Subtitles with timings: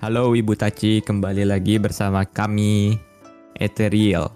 [0.00, 2.96] Halo Ibu Taci, kembali lagi bersama kami
[3.52, 4.32] Ethereal.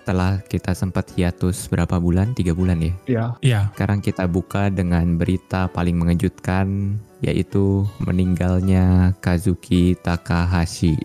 [0.00, 2.32] Setelah kita sempat hiatus berapa bulan?
[2.32, 2.92] Tiga bulan ya.
[3.04, 3.24] Iya.
[3.44, 10.96] Iya, Sekarang kita buka dengan berita paling mengejutkan, yaitu meninggalnya Kazuki Takahashi.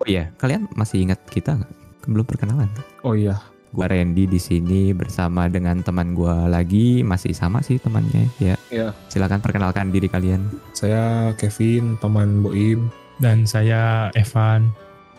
[0.00, 1.72] Oh iya, kalian masih ingat kita nggak?
[2.08, 2.72] Belum perkenalan.
[3.04, 3.36] Oh iya.
[3.74, 8.54] Gua Randy di sini bersama dengan teman gua lagi, masih sama sih temannya ya.
[8.70, 8.94] Iya.
[9.10, 10.46] Silakan perkenalkan diri kalian.
[10.70, 12.86] Saya Kevin, teman Boim.
[13.18, 14.70] dan saya Evan.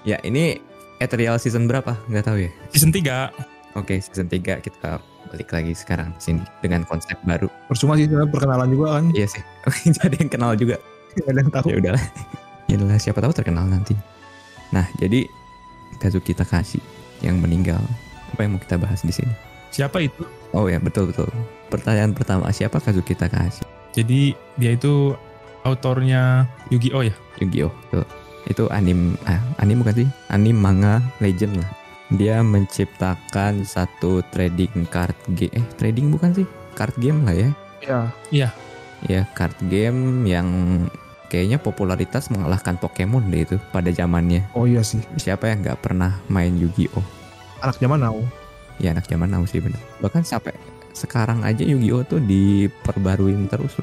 [0.04, 0.60] Ya, ini
[1.00, 1.96] Ethereal season berapa?
[2.08, 2.52] Nggak tahu ya.
[2.72, 3.32] Season 3.
[3.76, 7.52] Oke, season 3 kita balik lagi sekarang di sini dengan konsep baru.
[7.68, 9.12] Percuma sih perkenalan juga kan.
[9.12, 9.44] Iya sih.
[10.00, 10.80] Jadi yang kenal juga.
[11.16, 11.68] Gak ada yang tahu.
[11.72, 12.06] Ya udahlah.
[12.66, 13.94] Ya udahlah, siapa tahu terkenal nanti.
[14.74, 15.30] Nah, jadi
[16.02, 16.82] Kazuki Takahashi
[17.22, 17.78] yang meninggal.
[18.36, 19.32] Apa yang mau kita bahas di sini?
[19.72, 20.28] Siapa itu?
[20.52, 21.32] Oh ya, betul betul.
[21.72, 23.64] Pertanyaan pertama, siapa Kazuki Takahashi?
[23.96, 25.16] Jadi dia itu
[25.64, 27.16] autornya Yu-Gi-Oh ya?
[27.40, 27.72] Yu-Gi-Oh.
[27.96, 28.04] Tuh.
[28.52, 30.10] Itu anim ah, anim bukan sih?
[30.28, 31.72] Anim manga legend lah.
[32.12, 35.56] Dia menciptakan satu trading card game.
[35.56, 36.48] Eh, trading bukan sih?
[36.76, 37.50] Card game lah ya.
[38.36, 38.50] Iya.
[39.08, 40.48] Ya, card game yang
[41.32, 44.44] kayaknya popularitas mengalahkan Pokemon deh itu pada zamannya.
[44.52, 45.00] Oh iya sih.
[45.16, 47.25] Siapa yang nggak pernah main Yu-Gi-Oh?
[47.64, 48.18] Anak zaman now.
[48.82, 49.80] Ya anak zaman now sih bener.
[50.04, 50.56] Bahkan sampai
[50.96, 53.76] sekarang aja Yu-Gi-Oh tuh diperbaruin terus.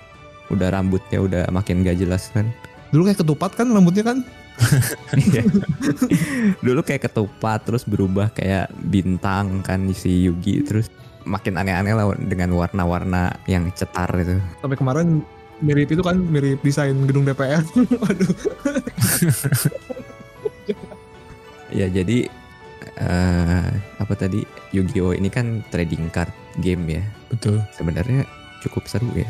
[0.52, 2.48] Udah rambutnya udah makin gak jelas kan.
[2.92, 4.18] Dulu kayak ketupat kan rambutnya kan?
[5.16, 5.48] Iya.
[6.60, 10.92] Dulu kayak ketupat terus berubah kayak bintang kan si Yugi terus
[11.24, 14.36] makin aneh-aneh lah dengan warna-warna yang cetar itu.
[14.60, 15.24] Sampai kemarin
[15.62, 17.64] mirip itu kan mirip desain gedung DPR.
[18.02, 18.32] Waduh.
[21.72, 22.28] Ya jadi
[23.02, 26.30] eh apa tadi Yu-Gi-Oh ini kan trading card
[26.62, 27.02] game ya.
[27.28, 27.58] Betul.
[27.74, 28.22] Sebenarnya
[28.62, 29.26] cukup seru ya.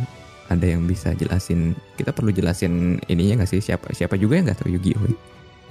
[0.52, 1.72] Ada yang bisa jelasin.
[1.96, 5.16] Kita perlu jelasin ininya nggak sih siapa siapa juga yang nggak tahu Yu-Gi-Oh?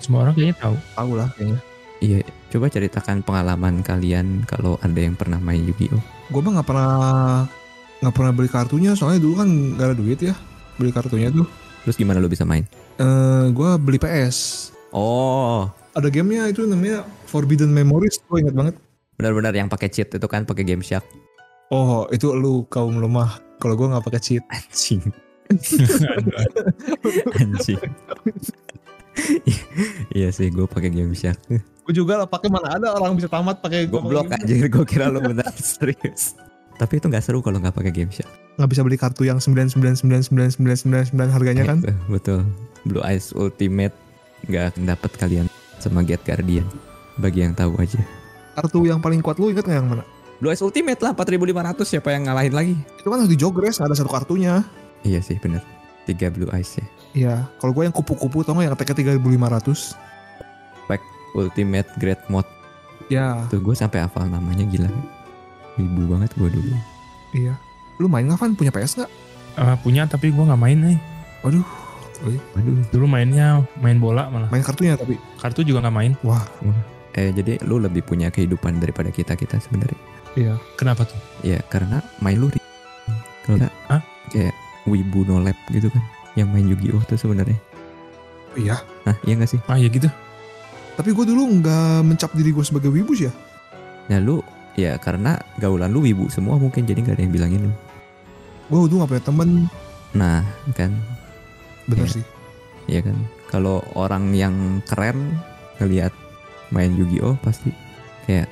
[0.01, 0.75] Semua orang kayaknya tahu.
[0.97, 1.59] Tahu lah kayaknya.
[2.01, 6.01] Iya, coba ceritakan pengalaman kalian kalau ada yang pernah main Yu-Gi-Oh.
[6.33, 6.93] Gue mah nggak pernah
[8.01, 10.33] nggak pernah beli kartunya soalnya dulu kan gak ada duit ya
[10.81, 11.45] beli kartunya tuh.
[11.85, 12.65] Terus gimana lo bisa main?
[12.97, 14.69] Eh, gue beli PS.
[14.93, 18.19] Oh, Ada gamenya itu namanya Forbidden Memories.
[18.27, 18.75] Gue inget banget.
[19.19, 21.05] benar-benar yang pakai cheat itu kan pakai Game Shark.
[21.69, 23.37] Oh itu lu kaum lemah.
[23.61, 24.43] Kalau gue nggak pakai cheat.
[24.49, 25.03] Anjing.
[27.37, 27.81] Anjing.
[30.15, 31.37] iya sih, gue pakai Game Shark.
[31.51, 35.05] Gue juga lah pakai mana ada orang bisa tamat pakai Goblok pakai anjir, gue kira
[35.09, 36.33] lo benar serius.
[36.79, 38.29] Tapi itu nggak seru kalau nggak pakai Game Shark.
[38.57, 42.39] nggak bisa beli kartu yang sembilan sembilan sembilan sembilan sembilan sembilan harganya kan Gitu, Betul.
[42.85, 43.93] Blue Eyes Ultimate
[44.49, 45.45] nggak dapat kalian
[45.81, 46.63] sama Get Guardian.
[47.17, 47.99] Bagi yang tahu aja.
[48.51, 50.03] kartu yang paling kuat lu inget nggak yang mana
[50.37, 52.75] Blue Eyes Ultimate lah 4500 siapa yang ngalahin lagi?
[52.75, 54.59] itu kan harus di jogres ada satu kartunya
[55.01, 55.63] Iya sih bener.
[56.03, 56.85] Tiga Blue Eyes ya.
[57.11, 58.75] iya kalau gue yang kupu-kupu tau nggak yang
[59.13, 59.95] ribu lima ratus
[61.31, 62.47] Ultimate Great Mode.
[63.07, 64.91] ya Tuh gue sampai hafal namanya gila.
[65.79, 66.75] Ibu banget gue dulu.
[67.31, 67.55] iya
[67.95, 69.11] lu main nggak Van punya PS nggak
[69.51, 70.97] Eh, punya tapi gua nggak main nih.
[71.39, 71.63] waduh
[72.21, 72.85] Waduh.
[72.93, 74.47] Dulu mainnya main bola malah.
[74.47, 76.11] main kartunya tapi Kartu juga nggak main.
[76.21, 76.45] wah
[77.11, 79.99] Eh jadi lu lebih punya kehidupan daripada kita kita sebenarnya.
[80.33, 81.17] iya Kenapa tuh?
[81.41, 82.47] Ya karena main lu
[83.41, 84.01] kalau nggak, Hah?
[84.29, 84.53] kayak
[84.85, 85.99] wibu no lab gitu kan
[86.37, 87.57] yang main Yu-Gi-Oh tuh sebenarnya.
[88.55, 89.59] iya Nah iya gak sih?
[89.67, 90.07] Ah ya gitu.
[90.91, 93.31] tapi gue dulu nggak mencap diri gue sebagai wibus ya
[94.07, 94.39] Nah lu
[94.75, 97.73] ya karena gaulan lu wibu semua mungkin jadi nggak ada yang bilangin lu.
[98.69, 99.49] gue dulu nggak punya temen
[100.13, 100.43] Nah
[100.75, 100.91] kan
[101.87, 102.13] bener Iya.
[102.19, 102.25] sih
[102.89, 105.37] ya kan kalau orang yang keren
[105.77, 106.13] ngelihat
[106.69, 107.69] main Yu-Gi-Oh pasti
[108.25, 108.47] kayak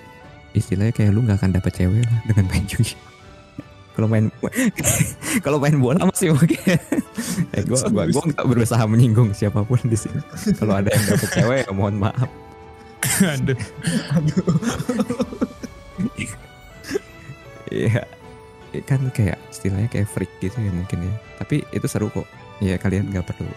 [0.51, 3.07] istilahnya kayak lu nggak akan dapet cewek lah dengan main Yu-Gi-Oh.
[3.99, 4.31] Kalau main
[5.43, 6.55] kalau main bola masih oke.
[7.51, 10.23] eh, gua gua gua nggak berusaha menyinggung siapa pun di sini.
[10.55, 12.31] Kalau ada yang dapet cewek ya mohon maaf.
[13.19, 13.59] Aduh.
[17.67, 18.07] Iya.
[18.87, 21.13] Kan kayak istilahnya kayak freak gitu ya mungkin ya.
[21.41, 22.23] Tapi itu seru kok.
[22.59, 23.51] Ya kalian nggak perlu.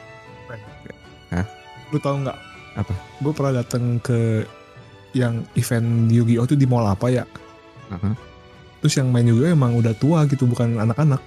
[1.92, 2.38] lu tau nggak
[2.72, 2.92] Apa?
[3.20, 4.48] gue pernah datang ke
[5.12, 7.24] yang event Yu-Gi-Oh tuh di mall apa ya
[7.92, 8.16] Aha.
[8.80, 11.20] terus yang main juga emang udah tua gitu bukan anak-anak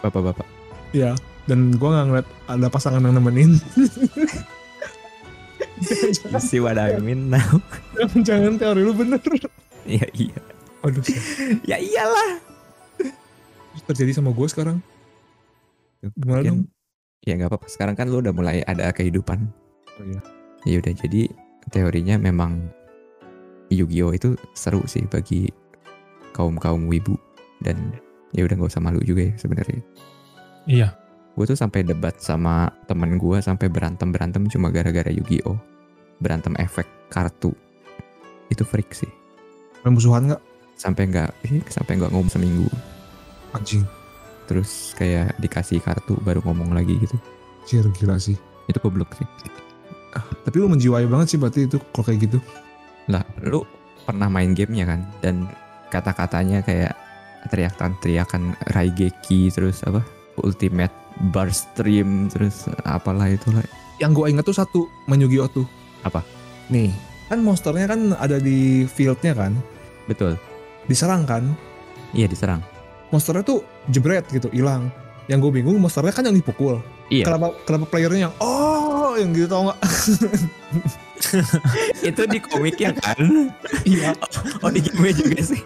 [0.00, 0.48] Bapak-bapak.
[0.96, 1.12] Iya,
[1.44, 3.60] dan gua nggak ngeliat ada pasangan yang nemenin.
[6.24, 7.60] You see what I mean now?
[7.92, 9.20] jangan, jangan teori lu bener.
[9.84, 10.40] Iya iya.
[10.80, 11.04] Waduh,
[11.68, 12.40] Ya iyalah.
[13.84, 14.80] terjadi sama gue sekarang.
[16.16, 16.79] Gimana Mungkin- dong?
[17.24, 17.66] Ya nggak apa-apa.
[17.68, 19.44] Sekarang kan lu udah mulai ada kehidupan.
[20.00, 20.20] Oh iya.
[20.64, 21.28] Ya udah jadi
[21.68, 22.68] teorinya memang
[23.70, 25.48] Yu-Gi-Oh itu seru sih bagi
[26.32, 27.14] kaum kaum wibu
[27.62, 27.94] dan
[28.32, 29.80] ya udah nggak usah malu juga ya sebenarnya.
[30.68, 30.88] Iya.
[31.30, 35.56] gue tuh sampai debat sama temen gue sampai berantem berantem cuma gara-gara Yu-Gi-Oh
[36.20, 37.54] berantem efek kartu
[38.52, 39.08] itu freak sih
[39.80, 40.42] Main musuhan nggak?
[40.76, 42.68] sampai nggak eh, sampai nggak ngomong seminggu
[43.56, 43.86] Anjing.
[44.50, 47.14] Terus kayak dikasih kartu baru ngomong lagi gitu
[47.62, 48.34] Anjir gila sih.
[48.66, 49.26] itu goblok sih
[50.42, 52.38] Tapi lu menjiwai banget sih berarti itu kalau kayak gitu.
[53.06, 53.62] lah lu
[54.02, 55.46] pernah main gamenya kan dan
[55.94, 56.98] kata-katanya kayak
[57.48, 60.02] teriakan-teriakan Raigeki terus apa
[60.42, 60.90] ultimate
[61.30, 63.62] bar stream terus apalah itulah
[64.02, 65.66] Yang gue inget tuh satu main Yu-Gi-Oh tuh.
[66.02, 66.24] Apa?
[66.72, 66.88] Nih,
[67.28, 69.52] kan monsternya kan ada di fieldnya kan,
[70.08, 70.40] betul
[70.88, 71.44] diserang kan.
[72.10, 72.58] iya diserang
[73.10, 74.90] Monsternya tuh jebret gitu, hilang.
[75.26, 76.82] Yang gue bingung monsternya kan yang dipukul.
[77.10, 77.26] Iya.
[77.26, 79.78] Kenapa kenapa playernya yang oh yang gitu tau nggak?
[82.00, 83.52] itu di komiknya kan
[83.84, 84.16] Iya.
[84.64, 85.60] oh di game juga sih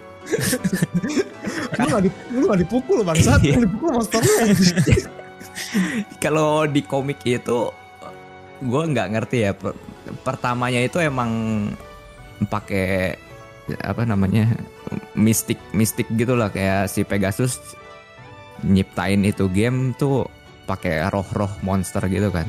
[1.78, 3.62] lu nggak di- lu nggak dipukul bangsat, Iya.
[3.62, 4.50] dipukul monsternya.
[6.24, 7.70] kalau di komik itu
[8.58, 9.76] gue nggak ngerti ya Per-
[10.24, 11.30] pertamanya itu emang
[12.48, 13.14] pakai
[13.78, 14.58] apa namanya
[15.14, 17.60] mistik mistik gitulah kayak si Pegasus
[18.64, 20.28] nyiptain itu game tuh
[20.64, 22.48] pakai roh-roh monster gitu kan.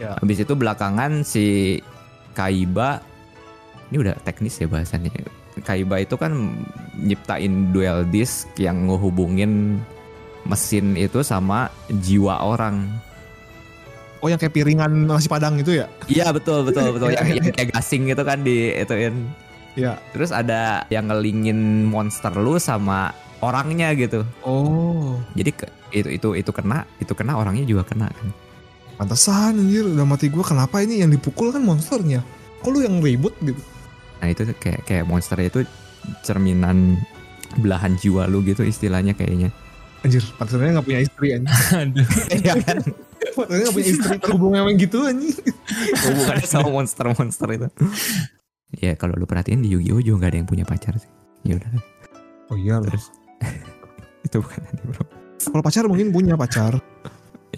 [0.00, 0.16] Ya.
[0.16, 1.78] Habis itu belakangan si
[2.32, 3.04] Kaiba
[3.90, 5.12] ini udah teknis ya bahasannya.
[5.60, 6.56] Kaiba itu kan
[6.96, 9.82] nyiptain dual disk yang ngehubungin
[10.48, 12.88] mesin itu sama jiwa orang.
[14.20, 15.86] Oh yang kayak piringan nasi padang itu ya?
[16.08, 19.28] Iya betul betul betul yang, yang kayak gasing gitu kan di ituin.
[19.80, 19.96] Iya.
[20.12, 23.10] Terus ada yang ngelingin monster lu sama
[23.40, 24.28] orangnya gitu.
[24.44, 28.28] Oh, Jadi ke- itu itu itu kena, itu kena orangnya juga kena kan.
[28.94, 32.20] pantesan anjir udah mati gue kenapa ini yang dipukul kan monsternya?
[32.60, 33.56] Kok lu yang ribut gitu?
[34.20, 35.64] Nah itu kayak kayak monster itu
[36.20, 37.00] cerminan
[37.56, 39.48] belahan jiwa lu gitu istilahnya kayaknya.
[40.00, 41.52] Anjir, pantesannya gak punya istri anjir.
[41.80, 42.06] Aduh.
[42.28, 42.76] Iya kan?
[43.36, 45.36] Pantesannya gak punya istri terhubung yang gitu anjir.
[46.04, 47.68] Hubungannya sama monster-monster itu.
[48.78, 51.10] Ya kalau lu perhatiin di Yu-Gi-Oh juga gak ada yang punya pacar sih.
[51.42, 51.70] Ya udah.
[52.54, 52.86] Oh iya loh.
[52.86, 53.10] Terus
[54.26, 55.04] itu bukan anime bro.
[55.40, 56.78] Kalau pacar mungkin punya pacar.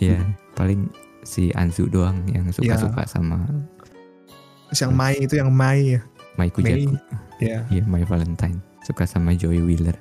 [0.01, 0.25] Iya
[0.57, 0.89] paling
[1.23, 3.45] si Anzu doang yang suka-suka sama
[4.73, 6.01] Terus yang Mai itu yang Mai ya.
[6.41, 6.97] Mai Kujaku.
[7.45, 7.61] Ya.
[7.69, 8.57] Iya My Valentine.
[8.81, 9.93] Suka sama Joey Wheeler.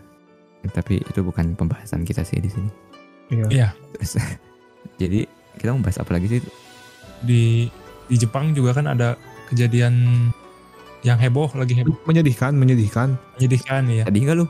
[0.71, 2.71] Tapi itu bukan pembahasan kita sih di sini.
[3.35, 3.45] Iya.
[3.51, 3.67] Iya.
[3.99, 4.15] Terus
[5.01, 5.27] jadi
[5.59, 6.39] kita mau bahas apa lagi sih?
[7.19, 7.67] Di
[8.07, 9.19] di Jepang juga kan ada
[9.51, 10.31] kejadian
[11.01, 13.17] yang heboh lagi heboh Menyedihkan, menyedihkan.
[13.35, 14.03] menyedihkan ya.
[14.05, 14.45] Tadi enggak lu?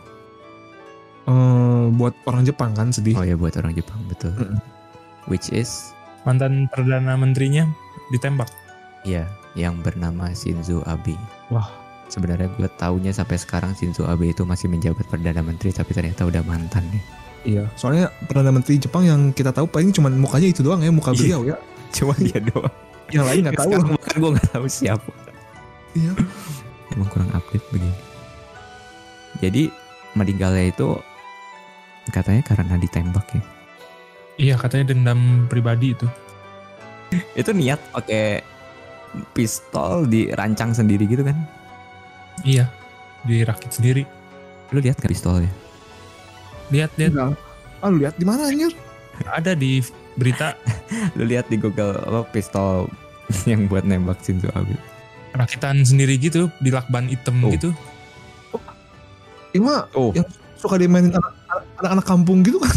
[1.23, 3.13] Eh, buat orang Jepang kan sedih.
[3.13, 4.33] Oh ya buat orang Jepang betul.
[4.33, 4.57] Mm-mm.
[5.25, 7.65] Which is Mantan perdana menterinya
[8.09, 8.49] ditembak.
[9.01, 11.17] ya yang bernama Shinzo Abe.
[11.49, 11.65] Wah.
[12.07, 16.41] Sebenarnya gue taunya sampai sekarang Shinzo Abe itu masih menjabat perdana menteri tapi ternyata udah
[16.41, 17.03] mantan nih.
[17.43, 17.63] Iya.
[17.73, 21.17] Soalnya perdana menteri Jepang yang kita tahu paling cuma mukanya itu doang ya, muka Iya.
[21.17, 21.57] beliau ya.
[21.95, 22.71] Cuma dia doang.
[23.09, 23.71] Yang lain nggak tahu.
[23.97, 25.11] Bahkan gue nggak tahu siapa.
[25.91, 26.11] Iya.
[27.01, 27.97] Emang kurang update begini.
[29.41, 29.73] Jadi
[30.13, 30.93] meninggalnya itu
[32.13, 33.41] katanya karena ditembak ya.
[34.37, 36.05] Iya katanya dendam pribadi itu.
[37.33, 38.45] Itu niat pakai
[39.33, 41.41] pistol dirancang sendiri gitu kan?
[42.45, 42.69] Iya.
[43.25, 44.05] Dirakit sendiri.
[44.69, 45.49] Lu lihat gak pistolnya?
[46.69, 47.17] Lihat lihat.
[47.81, 48.77] Ah, lu lihat di mana anjir?
[49.25, 49.81] ada di
[50.17, 50.53] berita
[51.17, 52.85] Lu lihat di Google apa pistol
[53.49, 54.77] yang buat nembak Shinzo Abe.
[55.31, 57.51] Rakitan sendiri gitu di lakban hitam Oh.
[57.51, 57.69] gitu.
[59.51, 60.23] Ima Oh, yang
[60.55, 62.75] suka dimainin anak- anak- anak-anak kampung gitu kan.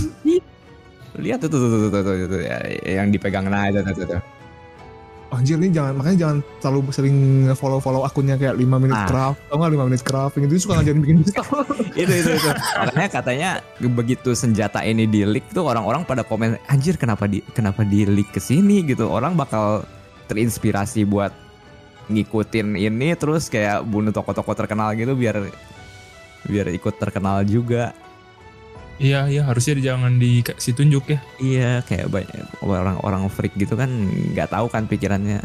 [1.15, 3.95] lihat tuh tuh tuh tuh, tuh, tuh, tuh, tuh, ya, yang dipegang nah itu tuh,
[3.95, 4.23] tuh, tuh.
[5.31, 7.17] Anjir ini jangan makanya jangan terlalu sering
[7.55, 9.07] follow follow akunnya kayak 5 menit Ah.
[9.07, 12.51] craft tau gak 5 menit craft yang itu suka ngajarin bikin pistol itu itu itu.
[12.77, 17.83] Makanya katanya begitu senjata ini di leak tuh orang-orang pada komen anjir kenapa di kenapa
[17.83, 19.07] di leak ke sini gitu.
[19.07, 19.87] Orang bakal
[20.27, 21.31] terinspirasi buat
[22.09, 25.41] ngikutin ini terus kayak bunuh tokoh-tokoh terkenal gitu biar
[26.45, 27.97] biar ikut terkenal juga.
[28.95, 31.19] Iya iya harusnya jangan dikasih tunjuk ya.
[31.43, 33.91] Iya, kayak banyak orang-orang freak gitu kan
[34.31, 35.43] nggak tahu kan pikirannya.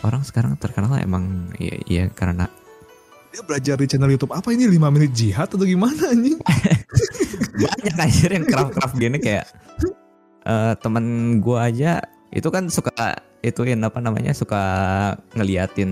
[0.00, 2.48] Orang sekarang terkenal emang iya, iya karena
[3.34, 6.38] dia belajar di channel YouTube apa ini 5 menit jihad atau gimana anjing
[7.66, 9.50] banyak anjir yang craft-craft gini kayak
[10.46, 11.04] eh temen
[11.42, 11.98] gua aja
[12.30, 12.94] itu kan suka
[13.44, 14.62] ituin apa namanya suka
[15.36, 15.90] ngeliatin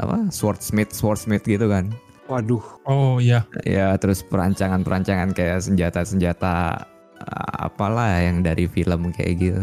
[0.00, 1.92] apa swordsmith swordsmith gitu kan
[2.24, 3.44] waduh Oh iya.
[3.68, 6.80] ya terus perancangan-perancangan kayak senjata-senjata
[7.20, 9.62] eh, apalah yang dari film kayak gitu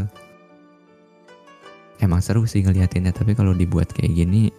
[2.00, 4.54] emang seru sih ngeliatinnya tapi kalau dibuat kayak gini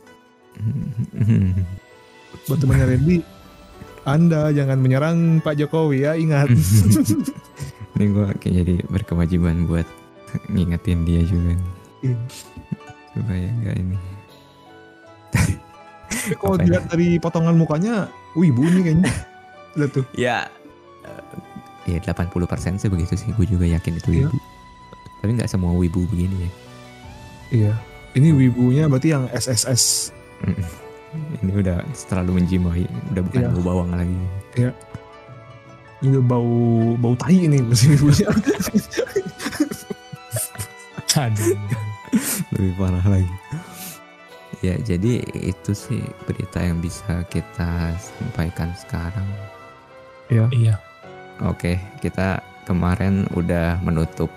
[2.50, 3.16] buat temannya Randy
[4.02, 6.50] anda jangan menyerang Pak Jokowi ya ingat
[7.92, 9.84] Ini gue kayak jadi berkewajiban buat
[10.48, 11.52] ngingetin dia juga.
[12.00, 12.16] Iya.
[13.12, 13.96] Supaya enggak ini.
[16.38, 16.62] Kalau ya?
[16.62, 19.12] dilihat dari potongan mukanya, wibu nih kayaknya.
[19.80, 20.04] Lihat tuh.
[20.12, 20.46] Ya,
[21.88, 23.32] eh, ya 80% sih begitu sih.
[23.32, 24.28] Gue juga yakin itu Iya.
[24.28, 24.36] wibu.
[25.18, 26.50] Tapi nggak semua wibu begini ya.
[27.52, 27.72] Iya.
[28.12, 30.12] Ini wibunya berarti yang SSS.
[31.40, 33.48] Ini udah terlalu menjimai, udah bukan Iya.
[33.52, 34.16] bau bawang lagi.
[36.02, 36.54] Ini udah bau
[37.00, 38.28] bau tai ini masih wibunya.
[41.12, 41.56] Aduh.
[42.52, 43.32] Lebih parah lagi.
[44.60, 49.26] Ya, jadi itu sih berita yang bisa kita sampaikan sekarang.
[50.30, 50.76] Iya.
[51.42, 54.28] Oke, kita kemarin udah menutup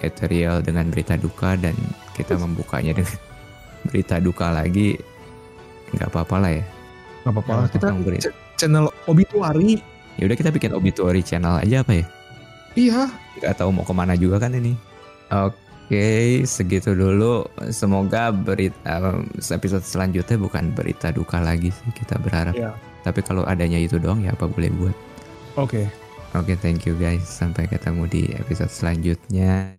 [0.00, 1.74] ethereal dengan berita duka dan
[2.14, 3.18] kita membukanya dengan
[3.90, 4.96] berita duka lagi.
[5.92, 6.64] Nggak apa-apa lah ya.
[7.22, 7.52] Gak apa-apa.
[7.52, 8.22] Nggak Kita berita.
[8.24, 9.82] ch- channel obituary.
[10.16, 12.06] Ya udah kita bikin obituary channel aja apa ya?
[12.78, 13.00] Iya.
[13.36, 14.72] Nggak tahu mau ke mana juga kan ini.
[15.28, 15.58] Oke,
[16.42, 17.46] segitu dulu.
[17.70, 18.98] Semoga berita
[19.54, 22.54] episode selanjutnya bukan berita duka lagi sih kita berharap.
[22.56, 22.74] Iya.
[23.06, 24.96] Tapi kalau adanya itu doang ya apa boleh buat.
[25.54, 25.86] Oke.
[26.34, 27.24] Oke, thank you guys.
[27.24, 29.78] Sampai ketemu di episode selanjutnya.